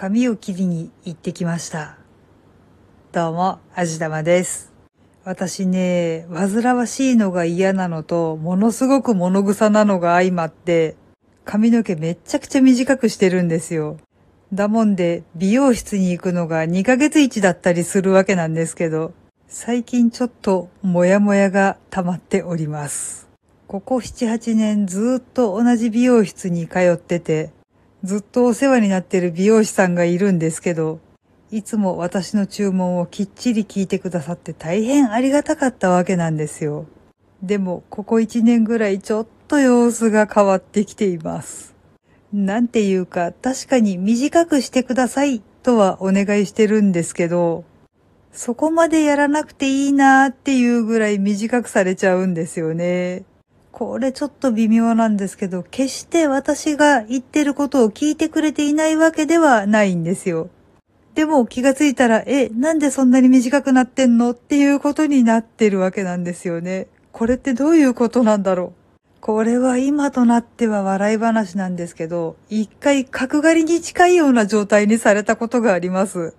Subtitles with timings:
[0.00, 1.98] 髪を切りに行ってきました。
[3.10, 4.72] どうも、あじたまです。
[5.24, 10.94] 私ね、煩わしいのが嫌なのと、ものすごく物臭なのが相まって、
[11.44, 13.96] 髪の毛めっちゃくちゃ短くしてるんですよ。
[14.52, 19.14] だもんで、美容室に行くのが2ヶ月一だったりするわけなんですけど、
[19.48, 23.28] 最近ちょっとモヤモヤが溜まっております。
[23.66, 27.50] ここ7、8年ずっと同じ美容室に通ってて、
[28.04, 31.00] ずっとお世話になっている美容師さんがいるんですけど、
[31.50, 36.86] いつも私の注文をきっちり聞いてくださって大変ありがたかったわけなんですよ。
[37.42, 41.74] でも、ここ1年ぐらいちょっと様子が変わってきています。
[42.32, 47.64] なんていうか、確かに短くしてくださいとはお願いしてるんですけど、
[48.32, 53.24] そこまでやらなくていいなーっていうぐらい短くされちゃうんですよね。
[53.72, 60.50] これちょっと微妙なんですけど、決して私が言ってることを聞いてくれていないわけではないんですよ。
[61.14, 66.86] でも気がついたら、え、なんでそんなに短くなってんのっていうことになってるわけなんですよね。
[67.12, 68.78] これってどういうことなんだろう
[69.20, 76.34] これは今となっては笑い話なんですけど、一回角刈りに近いような状態にされたことがあります。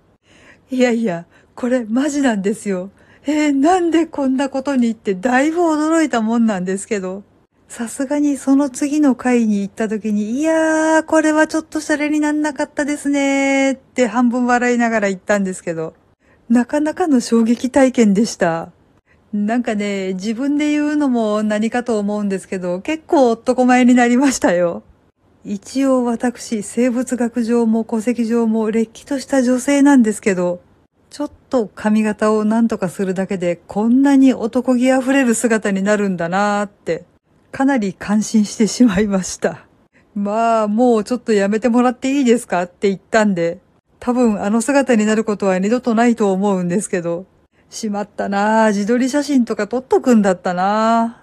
[0.70, 2.90] いやいや、これマジなんですよ。
[3.26, 7.22] えーなんでこんなことにってだいぶ驚いたもんなんですけど、
[7.68, 15.94] さすがにその次の回に行った時に、いやー、これはちょっとシャレになんなかったですねーって半分笑いながら言ったんですけど、
[16.48, 18.72] なかなかの衝撃体験でした。
[19.32, 24.82] なんかね、自分で言うのも何かと思うんですけど、結構男前になりましたよ。
[25.44, 30.60] 一応私、生物学上も戸籍上もれっきとした女性なんですけど、
[31.10, 37.04] ちょっと髪型を何とかするだけでこんなに男気あふれる姿になるんだなーって、
[37.50, 39.66] かなり感心してしまいました。
[40.14, 43.58] まあ、もうちょっとやめてもらっていいですかって言ったんで、
[43.98, 47.26] 多分あの姿になることは二度とないと思うんですけど、
[47.70, 51.16] しまったなあ自撮り写真とか撮っとくんだったなあ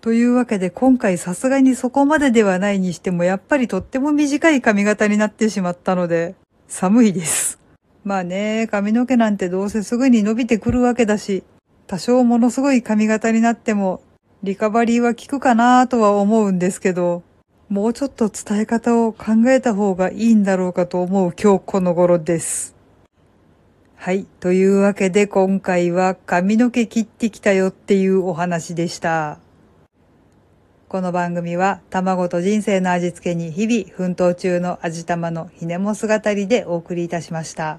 [0.00, 6.34] というわけで今回さすがにそこまでではないにしてもやっぱりとっても短い髪型になってしまったので、
[6.68, 7.49] 寒いです。
[8.04, 11.44] まあね、髪の毛なんてどうせすぐに伸びてくるわけだし、
[11.86, 14.02] 多少ものすごい髪型になっても、
[14.42, 17.22] リカバリーは効くかなとは思うんですけど、
[17.68, 22.74] もうちょっと伝え方を考えた方がいいんだろうかと思う今日この頃です。
[23.94, 24.24] はい。
[24.40, 29.38] というわけで今回は髪の毛切ってきたよっていうお話でした。
[30.88, 37.78] この番組は卵と人生の味付けに日々奮闘中の味玉のひねも姿りでお送りいたしました。